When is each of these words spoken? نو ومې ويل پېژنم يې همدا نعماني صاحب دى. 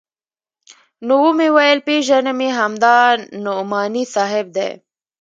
نو 1.05 1.15
ومې 1.23 1.49
ويل 1.55 1.79
پېژنم 1.87 2.39
يې 2.45 2.49
همدا 2.59 2.97
نعماني 3.43 4.03
صاحب 4.13 4.45
دى. 4.55 4.69